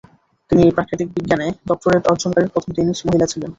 [0.51, 3.49] তিনি প্রাকৃতিক বিজ্ঞানে ডক্টরেট অর্জনকারী প্রথম ডেনিশ মহিলা ছিলেন।